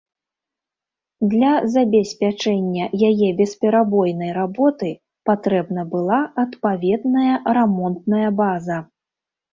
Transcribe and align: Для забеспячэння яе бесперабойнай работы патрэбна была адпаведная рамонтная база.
Для 1.33 1.49
забеспячэння 1.73 2.87
яе 3.09 3.29
бесперабойнай 3.41 4.31
работы 4.39 4.89
патрэбна 5.31 5.81
была 5.93 6.19
адпаведная 6.45 7.33
рамонтная 7.59 8.29
база. 8.41 8.81